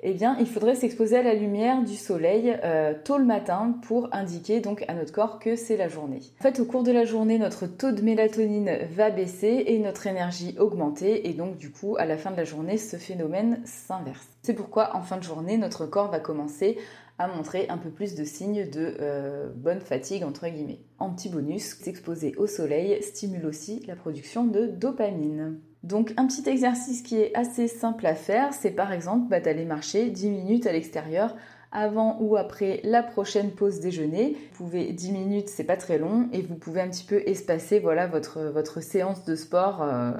eh 0.00 0.12
bien 0.12 0.36
il 0.38 0.46
faudrait 0.46 0.76
s'exposer 0.76 1.16
à 1.16 1.22
la 1.22 1.34
lumière 1.34 1.82
du 1.82 1.96
soleil 1.96 2.56
euh, 2.62 2.94
tôt 3.04 3.18
le 3.18 3.24
matin 3.24 3.76
pour 3.82 4.08
indiquer 4.12 4.60
donc 4.60 4.84
à 4.86 4.94
notre 4.94 5.12
corps 5.12 5.40
que 5.40 5.56
c'est 5.56 5.76
la 5.76 5.88
journée. 5.88 6.20
En 6.38 6.42
fait 6.42 6.60
au 6.60 6.64
cours 6.64 6.84
de 6.84 6.92
la 6.92 7.04
journée 7.04 7.38
notre 7.38 7.66
taux 7.66 7.90
de 7.90 8.02
mélatonine 8.02 8.70
va 8.94 9.10
baisser 9.10 9.64
et 9.66 9.78
notre 9.78 10.06
énergie 10.06 10.54
augmenter 10.58 11.28
et 11.28 11.32
donc 11.32 11.56
du 11.56 11.72
coup 11.72 11.96
à 11.98 12.06
la 12.06 12.16
fin 12.16 12.30
de 12.30 12.36
la 12.36 12.44
journée 12.44 12.78
ce 12.78 12.96
phénomène 12.96 13.60
s'inverse. 13.64 14.28
C'est 14.42 14.54
pourquoi 14.54 14.94
en 14.96 15.02
fin 15.02 15.16
de 15.16 15.24
journée 15.24 15.56
notre 15.56 15.84
corps 15.84 16.10
va 16.10 16.20
commencer 16.20 16.78
à 17.18 17.26
montrer 17.26 17.66
un 17.68 17.78
peu 17.78 17.90
plus 17.90 18.14
de 18.14 18.24
signes 18.24 18.70
de 18.70 18.96
euh, 19.00 19.48
bonne 19.54 19.80
fatigue 19.80 20.24
entre 20.24 20.48
guillemets. 20.48 20.80
En 20.98 21.10
petit 21.10 21.28
bonus, 21.28 21.76
s'exposer 21.80 22.34
au 22.36 22.46
soleil 22.46 23.02
stimule 23.02 23.46
aussi 23.46 23.84
la 23.86 23.96
production 23.96 24.44
de 24.44 24.66
dopamine. 24.66 25.58
Donc 25.82 26.12
un 26.16 26.26
petit 26.26 26.48
exercice 26.48 27.02
qui 27.02 27.16
est 27.16 27.34
assez 27.34 27.68
simple 27.68 28.06
à 28.06 28.14
faire, 28.14 28.52
c'est 28.52 28.70
par 28.70 28.92
exemple 28.92 29.28
bah, 29.28 29.40
d'aller 29.40 29.64
marcher 29.64 30.10
10 30.10 30.30
minutes 30.30 30.66
à 30.66 30.72
l'extérieur 30.72 31.36
avant 31.70 32.18
ou 32.20 32.36
après 32.36 32.80
la 32.84 33.02
prochaine 33.02 33.50
pause 33.50 33.80
déjeuner. 33.80 34.36
Vous 34.52 34.64
pouvez 34.64 34.92
10 34.92 35.12
minutes, 35.12 35.48
c'est 35.48 35.64
pas 35.64 35.76
très 35.76 35.98
long 35.98 36.28
et 36.32 36.42
vous 36.42 36.54
pouvez 36.54 36.80
un 36.80 36.88
petit 36.88 37.04
peu 37.04 37.22
espacer 37.26 37.78
voilà 37.78 38.06
votre, 38.06 38.80
séance 38.80 39.24
de 39.24 39.34
sport 39.34 39.82
euh, 39.82 40.12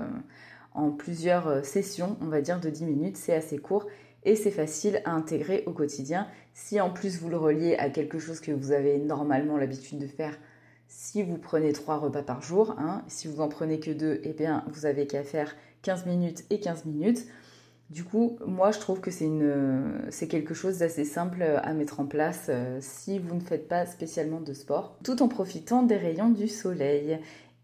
en 0.74 0.90
plusieurs 0.90 1.48
euh, 1.48 1.62
sessions, 1.62 2.16
on 2.20 2.26
va 2.26 2.40
dire 2.40 2.60
de 2.60 2.70
10 2.70 2.84
minutes, 2.84 3.16
c'est 3.16 3.34
assez 3.34 3.58
court 3.58 3.86
et 4.25 4.37
c'est 4.37 4.50
facile 4.50 5.02
à 5.04 5.12
intégrer 5.12 5.62
au 5.66 5.72
quotidien. 5.72 6.26
Si 6.54 6.80
en 6.80 6.90
plus 6.90 7.20
vous 7.20 7.28
le 7.28 7.37
reliez 7.37 7.76
à 7.76 7.90
quelque 7.90 8.18
chose 8.18 8.40
que 8.40 8.52
vous 8.52 8.72
avez 8.72 8.98
normalement 8.98 9.56
l'habitude 9.56 9.98
de 9.98 10.06
faire, 10.06 10.37
si 10.88 11.22
vous 11.22 11.38
prenez 11.38 11.72
trois 11.72 11.98
repas 11.98 12.22
par 12.22 12.42
jour, 12.42 12.75
hein, 12.78 13.02
si 13.08 13.28
vous 13.28 13.40
en 13.40 13.48
prenez 13.48 13.78
que 13.78 13.90
deux, 13.90 14.20
eh 14.25 14.32
bien 14.32 14.64
vous 14.68 14.87
avez 14.87 15.06
qu'à 15.06 15.22
faire 15.22 15.54
15 15.82 16.06
minutes 16.06 16.44
et 16.50 16.60
15 16.60 16.87
minutes. 16.87 17.26
Du 17.90 18.04
coup, 18.04 18.38
moi 18.46 18.70
je 18.70 18.78
trouve 18.80 19.00
que 19.00 19.10
c'est 19.10 20.28
quelque 20.28 20.52
chose 20.52 20.78
d'assez 20.78 21.04
simple 21.04 21.42
à 21.42 21.72
mettre 21.72 22.00
en 22.00 22.06
place 22.06 22.46
euh, 22.50 22.78
si 22.82 23.18
vous 23.18 23.34
ne 23.34 23.40
faites 23.40 23.66
pas 23.66 23.87
spécialement 23.87 24.42
de 24.42 24.52
sport, 24.52 24.98
tout 25.02 25.22
en 25.22 25.28
profitant 25.28 25.82
des 25.82 25.96
rayons 25.96 26.28
du 26.28 26.48
soleil. 26.48 27.18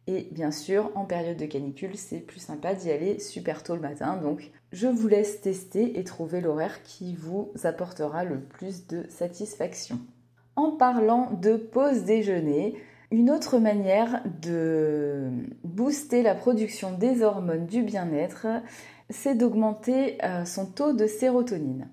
Et 0.07 0.29
bien 0.33 0.51
sûr, 0.51 0.91
en 0.95 1.07
période 1.07 1.39
de 1.39 1.47
canicule, 1.47 1.97
c'est 1.97 2.19
plus 2.19 2.41
sympa 2.41 2.75
d'y 2.75 2.91
aller 2.91 3.19
super 3.19 3.63
tôt 3.63 3.75
le 3.75 3.81
matin. 3.81 4.19
Donc, 4.19 4.51
je 4.73 4.87
vous 4.87 5.09
laisse 5.09 5.41
tester 5.41 5.99
et 5.99 6.05
trouver 6.05 6.41
l'horaire 6.41 6.83
qui 6.83 7.15
vous 7.15 7.53
apportera 7.65 8.25
le 8.25 8.41
plus 8.41 8.87
de 8.87 9.07
satisfaction. 9.09 9.99
En 10.57 10.73
parlant 10.73 11.31
de 11.41 11.57
pause 11.57 12.05
déjeuner, 12.05 12.75
une 13.11 13.31
autre 13.31 13.59
manière 13.59 14.23
de 14.43 15.31
booster 15.63 16.23
la 16.23 16.35
production 16.35 16.93
des 16.93 17.23
hormones 17.23 17.67
du 17.67 17.83
bien-être, 17.83 18.47
c'est 19.11 19.35
d'augmenter 19.35 20.19
euh, 20.23 20.45
son 20.45 20.67
taux 20.67 20.93
de 20.93 21.07
sérotonine. 21.07 21.89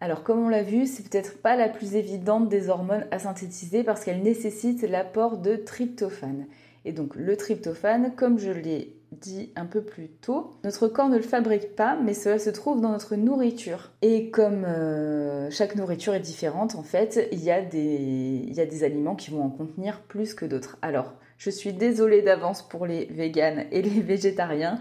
Alors 0.00 0.22
comme 0.22 0.38
on 0.38 0.48
l'a 0.48 0.62
vu, 0.62 0.86
c'est 0.86 1.08
peut-être 1.08 1.42
pas 1.42 1.56
la 1.56 1.68
plus 1.68 1.94
évidente 1.94 2.48
des 2.48 2.68
hormones 2.68 3.06
à 3.10 3.18
synthétiser 3.18 3.84
parce 3.84 4.02
qu'elle 4.04 4.22
nécessite 4.22 4.82
l'apport 4.82 5.38
de 5.38 5.56
tryptophane. 5.56 6.46
Et 6.84 6.92
donc 6.92 7.14
le 7.14 7.36
tryptophane, 7.36 8.14
comme 8.16 8.38
je 8.38 8.50
l'ai 8.50 8.94
dit 9.12 9.52
un 9.56 9.66
peu 9.66 9.82
plus 9.82 10.08
tôt, 10.08 10.52
notre 10.64 10.88
corps 10.88 11.08
ne 11.08 11.16
le 11.16 11.22
fabrique 11.22 11.74
pas, 11.74 11.98
mais 12.02 12.14
cela 12.14 12.38
se 12.38 12.50
trouve 12.50 12.80
dans 12.80 12.90
notre 12.90 13.16
nourriture. 13.16 13.90
Et 14.02 14.30
comme 14.30 14.64
euh, 14.64 15.50
chaque 15.50 15.76
nourriture 15.76 16.14
est 16.14 16.20
différente, 16.20 16.74
en 16.74 16.82
fait, 16.82 17.28
il 17.32 17.42
y, 17.42 17.50
a 17.50 17.60
des, 17.60 18.84
aliments 18.84 19.16
qui 19.16 19.30
vont 19.30 19.42
en 19.42 19.50
contenir 19.50 20.00
plus 20.02 20.34
que 20.34 20.46
d'autres. 20.46 20.78
Alors, 20.80 21.14
je 21.38 21.50
suis 21.50 21.72
désolée 21.72 22.22
d'avance 22.22 22.66
pour 22.66 22.86
les 22.86 23.06
véganes 23.06 23.64
et 23.72 23.82
les 23.82 24.00
végétariens, 24.00 24.78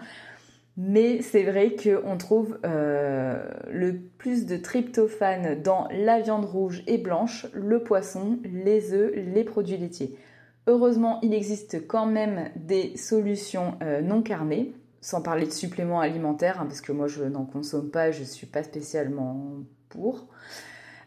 mais 0.78 1.22
c'est 1.22 1.44
vrai 1.44 1.76
qu'on 1.76 2.18
trouve 2.18 2.60
euh, 2.66 3.44
le 3.70 4.00
plus 4.18 4.46
de 4.46 4.56
tryptophane 4.56 5.62
dans 5.62 5.88
la 5.92 6.22
viande 6.22 6.46
rouge 6.46 6.84
et 6.88 6.98
blanche, 6.98 7.48
le 7.54 7.84
poisson, 7.84 8.40
les 8.46 8.94
œufs, 8.94 9.12
les 9.16 9.44
produits 9.44 9.78
laitiers. 9.78 10.16
Heureusement, 10.70 11.18
il 11.24 11.34
existe 11.34 11.88
quand 11.88 12.06
même 12.06 12.52
des 12.56 12.96
solutions 12.96 13.74
euh, 13.82 14.02
non 14.02 14.22
carnées, 14.22 14.72
sans 15.02 15.20
parler 15.20 15.48
de 15.48 15.52
suppléments 15.52 16.00
alimentaires, 16.00 16.62
hein, 16.62 16.68
parce 16.68 16.80
que 16.80 16.92
moi 16.92 17.08
je 17.08 17.24
n'en 17.24 17.44
consomme 17.44 17.90
pas, 17.90 18.12
je 18.12 18.20
ne 18.20 18.26
suis 18.26 18.46
pas 18.46 18.62
spécialement 18.62 19.56
pour. 19.90 20.28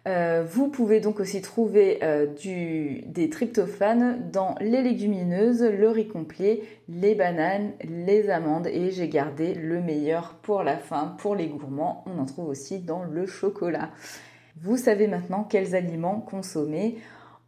Euh, 0.09 0.45
vous 0.45 0.67
pouvez 0.67 0.99
donc 0.99 1.21
aussi 1.21 1.43
trouver 1.43 2.01
euh, 2.03 2.27
des 3.07 3.31
tryptophanes 3.31 4.33
dans 4.33 4.57
les 4.61 4.83
légumineuses, 4.83 5.63
le 5.63 5.89
riz 5.91 6.09
complet, 6.09 6.65
les 6.89 7.15
bananes, 7.15 7.71
les 7.85 8.31
amandes 8.31 8.67
et 8.67 8.91
j'ai 8.91 9.09
gardé 9.09 9.55
le 9.55 9.81
meilleur 9.81 10.35
pour 10.43 10.65
la 10.65 10.77
fin, 10.77 11.15
pour 11.19 11.37
les 11.37 11.47
gourmands. 11.47 12.05
On 12.07 12.21
en 12.21 12.25
trouve 12.25 12.49
aussi 12.49 12.81
dans 12.81 13.05
le 13.05 13.27
chocolat. 13.27 13.91
Vous 14.61 14.77
savez 14.77 15.07
maintenant 15.07 15.45
quels 15.45 15.77
aliments 15.77 16.19
consommer 16.19 16.99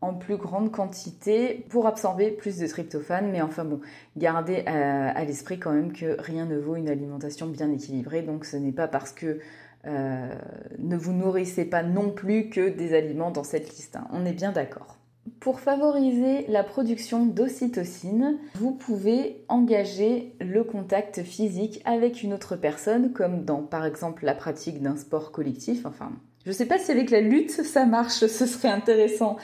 en 0.04 0.14
plus 0.14 0.36
grande 0.36 0.70
quantité 0.70 1.64
pour 1.70 1.86
absorber 1.86 2.30
plus 2.30 2.58
de 2.58 2.66
tryptophane. 2.66 3.30
Mais 3.30 3.42
enfin 3.42 3.64
bon, 3.64 3.80
gardez 4.16 4.64
à, 4.66 5.24
l'esprit 5.24 5.58
quand 5.58 5.72
même 5.72 5.92
que 5.92 6.20
rien 6.20 6.44
ne 6.44 6.58
vaut 6.58 6.76
une 6.76 6.88
alimentation 6.88 7.46
bien 7.46 7.70
équilibrée. 7.72 8.22
Donc 8.22 8.44
ce 8.44 8.56
n'est 8.56 8.72
pas 8.72 8.88
parce 8.88 9.12
que 9.12 9.38
euh, 9.86 10.34
ne 10.78 10.96
vous 10.96 11.12
nourrissez 11.12 11.64
pas 11.64 11.82
non 11.82 12.10
plus 12.10 12.48
que 12.48 12.68
des 12.68 12.94
aliments 12.94 13.30
dans 13.30 13.44
cette 13.44 13.68
liste. 13.70 13.96
Hein. 13.96 14.06
On 14.12 14.24
est 14.24 14.32
bien 14.32 14.52
d'accord. 14.52 14.98
Pour 15.40 15.60
favoriser 15.60 16.46
la 16.48 16.62
production 16.62 17.24
d'ocytocine, 17.24 18.38
vous 18.56 18.72
pouvez 18.72 19.42
engager 19.48 20.34
le 20.40 20.64
contact 20.64 21.22
physique 21.22 21.80
avec 21.86 22.22
une 22.22 22.34
autre 22.34 22.56
personne, 22.56 23.12
comme 23.12 23.44
dans 23.44 23.62
par 23.62 23.86
exemple 23.86 24.26
la 24.26 24.34
pratique 24.34 24.82
d'un 24.82 24.96
sport 24.96 25.32
collectif, 25.32 25.86
enfin 25.86 26.12
je 26.44 26.50
ne 26.50 26.54
sais 26.54 26.66
pas 26.66 26.78
si 26.78 26.90
avec 26.90 27.10
la 27.10 27.20
lutte 27.20 27.50
ça 27.50 27.86
marche. 27.86 28.12
Ce 28.26 28.46
serait 28.46 28.68
intéressant 28.68 29.36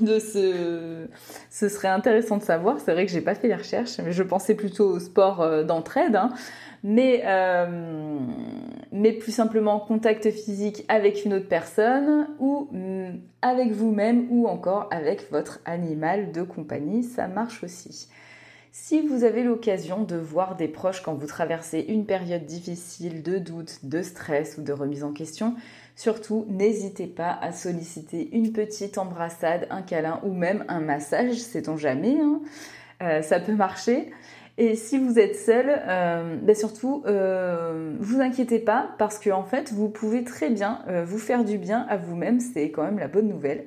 de 0.00 0.18
se, 0.18 1.06
ce 1.50 1.68
serait 1.68 1.88
intéressant 1.88 2.36
de 2.38 2.42
savoir. 2.42 2.80
C'est 2.80 2.92
vrai 2.92 3.06
que 3.06 3.12
j'ai 3.12 3.20
pas 3.20 3.34
fait 3.34 3.48
les 3.48 3.54
recherches, 3.54 3.98
mais 3.98 4.12
je 4.12 4.22
pensais 4.22 4.54
plutôt 4.54 4.88
au 4.88 4.98
sport 4.98 5.40
euh, 5.40 5.62
d'entraide. 5.62 6.16
Hein. 6.16 6.30
Mais, 6.84 7.22
euh, 7.26 8.18
mais 8.92 9.12
plus 9.12 9.32
simplement 9.32 9.80
contact 9.80 10.30
physique 10.30 10.84
avec 10.88 11.24
une 11.24 11.34
autre 11.34 11.48
personne 11.48 12.28
ou 12.38 12.68
mm, 12.72 13.18
avec 13.42 13.72
vous-même 13.72 14.26
ou 14.30 14.46
encore 14.46 14.88
avec 14.90 15.30
votre 15.30 15.60
animal 15.64 16.32
de 16.32 16.42
compagnie, 16.42 17.02
ça 17.02 17.26
marche 17.28 17.64
aussi. 17.64 18.08
Si 18.70 19.00
vous 19.00 19.24
avez 19.24 19.42
l'occasion 19.42 20.04
de 20.04 20.14
voir 20.16 20.54
des 20.54 20.68
proches 20.68 21.02
quand 21.02 21.14
vous 21.14 21.26
traversez 21.26 21.80
une 21.88 22.06
période 22.06 22.44
difficile 22.44 23.22
de 23.22 23.38
doute, 23.38 23.80
de 23.82 24.02
stress 24.02 24.56
ou 24.56 24.62
de 24.62 24.72
remise 24.72 25.02
en 25.02 25.12
question, 25.12 25.56
surtout 25.98 26.46
n'hésitez 26.48 27.08
pas 27.08 27.36
à 27.42 27.50
solliciter 27.50 28.30
une 28.32 28.52
petite 28.52 28.98
embrassade, 28.98 29.66
un 29.68 29.82
câlin 29.82 30.20
ou 30.22 30.32
même 30.32 30.64
un 30.68 30.78
massage, 30.78 31.34
sait-on 31.34 31.76
jamais, 31.76 32.16
hein. 32.20 32.40
euh, 33.02 33.20
ça 33.20 33.40
peut 33.40 33.54
marcher. 33.54 34.12
Et 34.58 34.76
si 34.76 34.96
vous 34.96 35.18
êtes 35.18 35.34
seul, 35.34 35.66
euh, 35.68 36.36
ben 36.40 36.54
surtout, 36.54 37.02
euh, 37.06 37.96
vous 37.98 38.20
inquiétez 38.20 38.60
pas 38.60 38.90
parce 38.98 39.18
qu'en 39.18 39.40
en 39.40 39.44
fait, 39.44 39.72
vous 39.72 39.88
pouvez 39.88 40.22
très 40.22 40.50
bien 40.50 40.84
vous 41.04 41.18
faire 41.18 41.44
du 41.44 41.58
bien 41.58 41.84
à 41.88 41.96
vous-même. 41.96 42.40
C'est 42.40 42.70
quand 42.70 42.84
même 42.84 42.98
la 42.98 43.08
bonne 43.08 43.28
nouvelle. 43.28 43.66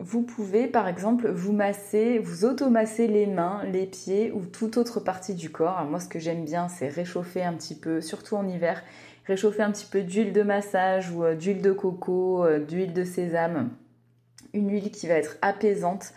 Vous 0.00 0.22
pouvez 0.22 0.66
par 0.66 0.86
exemple 0.86 1.30
vous 1.30 1.52
masser, 1.52 2.18
vous 2.18 2.44
automasser 2.44 3.06
les 3.06 3.26
mains, 3.26 3.62
les 3.72 3.86
pieds 3.86 4.32
ou 4.32 4.44
toute 4.44 4.76
autre 4.76 5.00
partie 5.00 5.34
du 5.34 5.50
corps. 5.50 5.82
moi 5.88 5.98
ce 5.98 6.08
que 6.08 6.18
j'aime 6.18 6.44
bien 6.44 6.68
c'est 6.68 6.88
réchauffer 6.88 7.42
un 7.42 7.54
petit 7.54 7.74
peu, 7.74 8.00
surtout 8.02 8.34
en 8.34 8.46
hiver, 8.46 8.82
réchauffer 9.26 9.62
un 9.62 9.70
petit 9.70 9.86
peu 9.86 10.02
d'huile 10.02 10.32
de 10.32 10.42
massage 10.42 11.10
ou 11.10 11.24
euh, 11.24 11.34
d'huile 11.34 11.62
de 11.62 11.72
coco, 11.72 12.44
euh, 12.44 12.58
d'huile 12.58 12.92
de 12.92 13.04
sésame. 13.04 13.70
Une 14.52 14.70
huile 14.70 14.90
qui 14.90 15.06
va 15.06 15.14
être 15.14 15.36
apaisante. 15.42 16.12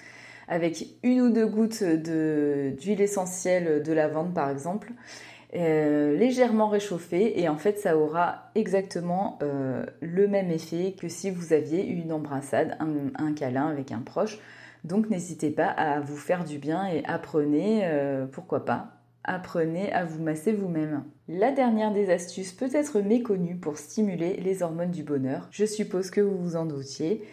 avec 0.49 0.85
une 1.03 1.19
ou 1.19 1.29
deux 1.29 1.45
gouttes 1.45 1.83
d'huile 1.83 3.01
essentielle 3.01 3.83
de 3.83 3.91
lavande 3.91 4.33
par 4.33 4.49
exemple, 4.49 4.93
euh, 5.55 6.15
légèrement 6.15 6.69
réchauffé 6.69 7.41
et 7.41 7.49
en 7.49 7.57
fait 7.57 7.79
ça 7.79 7.97
aura 7.97 8.49
exactement 8.55 9.39
le 9.41 10.27
même 10.29 10.49
effet 10.49 10.95
que 10.97 11.09
si 11.09 11.31
vous 11.31 11.51
aviez 11.51 11.85
une 11.85 12.13
embrassade, 12.13 12.77
un, 12.79 13.33
câlin 13.33 13.67
avec 13.67 13.91
un 13.91 13.99
proche. 13.99 14.39
Donc 14.85 15.09
n'hésitez 15.09 15.49
pas 15.49 15.67
à 15.67 15.99
vous 15.99 16.15
faire 16.15 16.45
du 16.45 16.59
bien 16.59 16.87
et 16.87 17.03
apprenez, 17.03 17.85
pourquoi 18.31 18.63
pas, 18.63 18.96
apprenez 19.27 19.91
à 19.93 20.05
vous 20.05 20.23
masser 20.23 20.53
vous-même. 20.53 21.03
La 21.27 21.51
dernière 21.51 21.91
des 21.91 22.09
astuces 22.09 22.53
peut 22.53 22.69
être 22.73 23.01
méconnue 23.01 23.57
pour 23.57 23.77
stimuler 23.77 24.37
les 24.37 24.63
hormones 24.63 24.91
du 24.91 25.03
bonheur. 25.03 25.47
Je 25.51 25.65
suppose 25.65 26.09
que 26.09 26.21
vous 26.21 26.37
vous 26.37 26.55
en 26.55 26.65
doutiez. 26.65 27.23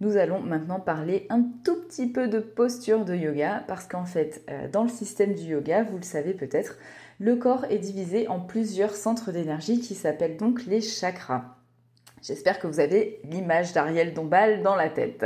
Nous 0.00 0.16
allons 0.16 0.40
maintenant 0.40 0.80
parler 0.80 1.26
un 1.30 1.42
tout 1.64 1.80
petit 1.82 2.08
peu 2.08 2.28
de 2.28 2.40
posture 2.40 3.04
de 3.04 3.14
yoga 3.14 3.64
parce 3.68 3.86
qu'en 3.86 4.04
fait, 4.04 4.44
euh, 4.50 4.68
dans 4.68 4.82
le 4.82 4.88
système 4.88 5.34
du 5.34 5.44
yoga, 5.44 5.84
vous 5.84 5.96
le 5.96 6.02
savez 6.02 6.34
peut-être, 6.34 6.76
le 7.20 7.36
corps 7.36 7.64
est 7.70 7.78
divisé 7.78 8.26
en 8.28 8.40
plusieurs 8.40 8.94
centres 8.94 9.30
d'énergie 9.30 9.80
qui 9.80 9.94
s'appellent 9.94 10.36
donc 10.36 10.66
les 10.66 10.80
chakras. 10.80 11.56
J'espère 12.22 12.58
que 12.58 12.66
vous 12.66 12.80
avez 12.80 13.20
l'image 13.24 13.72
d'Ariel 13.72 14.14
Dombal 14.14 14.62
dans 14.62 14.74
la 14.74 14.88
tête. 14.88 15.24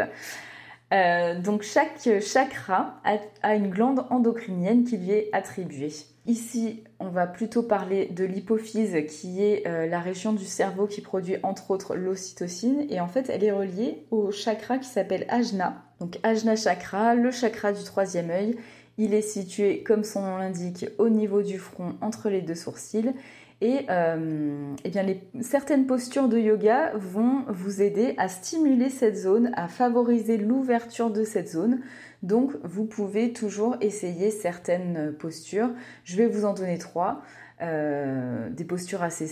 Euh, 0.92 1.38
donc 1.38 1.62
chaque 1.62 2.08
chakra 2.20 3.00
a, 3.42 3.54
une 3.54 3.70
glande 3.70 4.06
endocrinienne 4.10 4.84
qui 4.84 4.96
lui 4.96 5.12
est 5.12 5.30
attribuée. 5.32 5.92
Ici, 6.28 6.84
on 7.00 7.08
va 7.08 7.26
plutôt 7.26 7.62
parler 7.62 8.04
de 8.04 8.22
l'hypophyse 8.22 8.94
qui 9.08 9.42
est 9.42 9.66
euh, 9.66 9.86
la 9.86 9.98
région 9.98 10.34
du 10.34 10.44
cerveau 10.44 10.86
qui 10.86 11.00
produit 11.00 11.36
entre 11.42 11.70
autres 11.70 11.96
l'ocytocine. 11.96 12.86
Et 12.90 13.00
en 13.00 13.08
fait 13.08 13.30
elle 13.30 13.44
est 13.44 13.50
reliée 13.50 14.04
au 14.10 14.30
chakra 14.30 14.76
qui 14.76 14.90
s'appelle 14.90 15.24
Ajna. 15.30 15.82
Donc 16.00 16.18
Ajna 16.22 16.54
chakra, 16.54 17.14
le 17.14 17.30
chakra 17.30 17.72
du 17.72 17.82
troisième 17.82 18.28
œil, 18.28 18.58
il 18.98 19.14
est 19.14 19.22
situé 19.22 19.82
comme 19.82 20.04
son 20.04 20.20
nom 20.20 20.36
l'indique 20.36 20.84
au 20.98 21.08
niveau 21.08 21.40
du 21.40 21.58
front 21.58 21.94
entre 22.02 22.28
les 22.28 22.42
deux 22.42 22.54
sourcils 22.54 23.14
et, 23.60 23.86
euh, 23.90 24.74
eh 24.84 24.90
bien 24.90 25.04
certaines 25.40 25.86
postures 25.86 26.28
de 26.28 26.38
yoga 26.38 26.92
vont 26.94 27.44
vous 27.48 27.82
aider 27.82 28.14
à 28.16 28.28
stimuler 28.28 28.88
cette 28.88 29.16
zone, 29.16 29.50
à 29.56 29.66
favoriser 29.66 30.36
l'ouverture 30.36 31.10
de 31.10 31.24
cette 31.24 31.48
zone. 31.48 31.80
Donc 32.22 32.52
vous 32.62 32.84
pouvez 32.84 33.32
toujours 33.32 33.76
essayer 33.80 34.30
certaines 34.30 35.12
postures. 35.18 35.70
Je 36.04 36.16
vais 36.16 36.26
vous 36.26 36.44
en 36.44 36.54
donner 36.54 36.78
trois. 36.78 37.22
Euh, 37.60 38.50
des 38.50 38.62
postures 38.64 39.02
assez, 39.02 39.28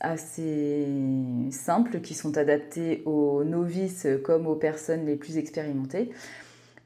assez 0.00 0.86
simples 1.50 2.00
qui 2.02 2.12
sont 2.12 2.36
adaptées 2.36 3.02
aux 3.06 3.42
novices 3.44 4.06
comme 4.22 4.46
aux 4.46 4.56
personnes 4.56 5.06
les 5.06 5.16
plus 5.16 5.38
expérimentées. 5.38 6.10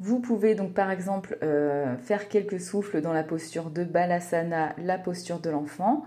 Vous 0.00 0.20
pouvez 0.20 0.54
donc 0.54 0.72
par 0.72 0.90
exemple 0.90 1.38
euh, 1.42 1.96
faire 1.98 2.28
quelques 2.28 2.60
souffles 2.60 3.00
dans 3.00 3.12
la 3.12 3.22
posture 3.22 3.70
de 3.70 3.84
Balasana, 3.84 4.74
la 4.78 4.98
posture 4.98 5.40
de 5.40 5.50
l'enfant. 5.50 6.04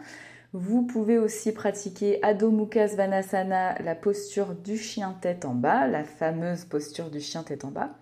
Vous 0.54 0.84
pouvez 0.84 1.18
aussi 1.18 1.52
pratiquer 1.52 2.24
Adho 2.24 2.52
Mukha 2.52 2.88
la 2.88 3.96
posture 3.96 4.56
du 4.56 4.78
chien 4.78 5.18
tête 5.22 5.46
en 5.46 5.54
bas, 5.54 5.88
la 5.88 6.04
fameuse 6.04 6.66
posture 6.66 7.10
du 7.10 7.20
chien 7.20 7.44
tête 7.44 7.66
en 7.66 7.72
bas. 7.72 7.96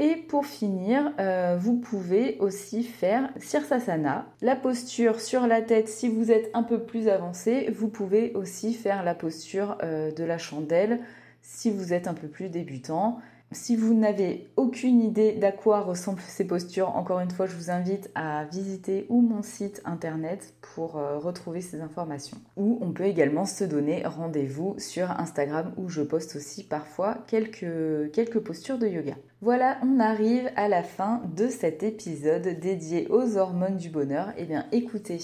Et 0.00 0.16
pour 0.16 0.46
finir, 0.46 1.12
euh, 1.20 1.58
vous 1.60 1.76
pouvez 1.76 2.38
aussi 2.38 2.84
faire 2.84 3.28
Sirsasana, 3.36 4.26
la 4.40 4.56
posture 4.56 5.20
sur 5.20 5.46
la 5.46 5.60
tête 5.60 5.88
si 5.88 6.08
vous 6.08 6.32
êtes 6.32 6.50
un 6.54 6.62
peu 6.62 6.82
plus 6.82 7.08
avancé. 7.08 7.70
Vous 7.70 7.88
pouvez 7.88 8.32
aussi 8.32 8.72
faire 8.72 9.04
la 9.04 9.14
posture 9.14 9.76
euh, 9.82 10.10
de 10.10 10.24
la 10.24 10.38
chandelle 10.38 11.00
si 11.42 11.70
vous 11.70 11.92
êtes 11.92 12.08
un 12.08 12.14
peu 12.14 12.28
plus 12.28 12.48
débutant. 12.48 13.18
Si 13.52 13.74
vous 13.74 13.94
n'avez 13.94 14.48
aucune 14.56 15.00
idée 15.00 15.32
d'à 15.32 15.50
quoi 15.50 15.80
ressemblent 15.80 16.20
ces 16.20 16.46
postures, 16.46 16.94
encore 16.94 17.18
une 17.18 17.32
fois, 17.32 17.46
je 17.46 17.56
vous 17.56 17.72
invite 17.72 18.08
à 18.14 18.44
visiter 18.44 19.06
ou 19.08 19.20
mon 19.22 19.42
site 19.42 19.82
internet 19.84 20.54
pour 20.60 20.96
euh, 20.96 21.18
retrouver 21.18 21.60
ces 21.60 21.80
informations. 21.80 22.36
Ou 22.56 22.78
on 22.80 22.92
peut 22.92 23.06
également 23.06 23.46
se 23.46 23.64
donner 23.64 24.06
rendez-vous 24.06 24.76
sur 24.78 25.10
Instagram 25.10 25.72
où 25.76 25.88
je 25.88 26.02
poste 26.02 26.36
aussi 26.36 26.62
parfois 26.62 27.18
quelques, 27.26 28.12
quelques 28.12 28.38
postures 28.38 28.78
de 28.78 28.86
yoga. 28.86 29.14
Voilà, 29.42 29.78
on 29.82 29.98
arrive 29.98 30.48
à 30.54 30.68
la 30.68 30.84
fin 30.84 31.22
de 31.34 31.48
cet 31.48 31.82
épisode 31.82 32.46
dédié 32.60 33.08
aux 33.08 33.36
hormones 33.36 33.78
du 33.78 33.88
bonheur. 33.88 34.32
Eh 34.36 34.44
bien, 34.44 34.66
écoutez, 34.70 35.18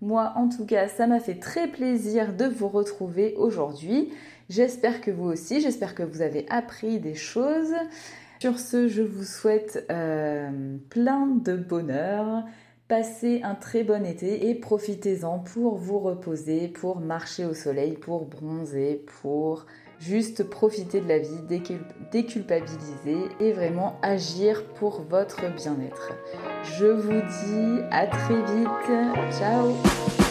moi 0.00 0.32
en 0.36 0.48
tout 0.48 0.64
cas, 0.64 0.88
ça 0.88 1.06
m'a 1.06 1.20
fait 1.20 1.38
très 1.38 1.68
plaisir 1.68 2.34
de 2.34 2.44
vous 2.44 2.68
retrouver 2.68 3.34
aujourd'hui. 3.36 4.12
J'espère 4.48 5.00
que 5.00 5.10
vous 5.10 5.26
aussi, 5.26 5.60
j'espère 5.60 5.94
que 5.94 6.02
vous 6.02 6.22
avez 6.22 6.46
appris 6.48 7.00
des 7.00 7.14
choses. 7.14 7.74
Sur 8.40 8.60
ce, 8.60 8.88
je 8.88 9.02
vous 9.02 9.24
souhaite 9.24 9.84
euh, 9.90 10.76
plein 10.90 11.26
de 11.26 11.56
bonheur. 11.56 12.44
Passez 12.86 13.42
un 13.42 13.54
très 13.54 13.82
bon 13.82 14.06
été 14.06 14.48
et 14.48 14.54
profitez-en 14.54 15.40
pour 15.40 15.76
vous 15.76 15.98
reposer, 15.98 16.68
pour 16.68 17.00
marcher 17.00 17.44
au 17.44 17.52
soleil, 17.52 17.94
pour 17.94 18.24
bronzer, 18.24 19.04
pour 19.20 19.66
juste 19.98 20.44
profiter 20.44 21.00
de 21.00 21.08
la 21.08 21.18
vie, 21.18 21.40
déculpabiliser 22.12 23.18
et 23.40 23.52
vraiment 23.52 23.98
agir 24.02 24.64
pour 24.74 25.02
votre 25.02 25.52
bien-être. 25.54 26.12
Je 26.78 26.86
vous 26.86 27.20
dis 27.20 27.80
à 27.90 28.06
très 28.06 28.36
vite. 28.36 29.38
Ciao 29.38 30.27